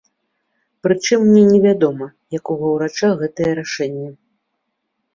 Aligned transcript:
Пры 0.87 0.93
чым 1.05 1.25
мне 1.27 1.43
не 1.51 1.59
вядома 1.67 2.09
якога 2.41 2.65
ўрача 2.75 3.09
гэта 3.23 3.41
рашэнне. 3.63 4.11